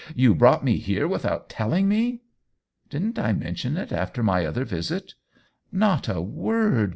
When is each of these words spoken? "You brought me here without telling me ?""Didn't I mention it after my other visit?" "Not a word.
"You 0.25 0.33
brought 0.33 0.63
me 0.65 0.77
here 0.77 1.07
without 1.07 1.47
telling 1.47 1.87
me 1.87 2.23
?""Didn't 2.89 3.19
I 3.19 3.33
mention 3.33 3.77
it 3.77 3.91
after 3.91 4.23
my 4.23 4.47
other 4.47 4.65
visit?" 4.65 5.13
"Not 5.71 6.09
a 6.09 6.19
word. 6.19 6.89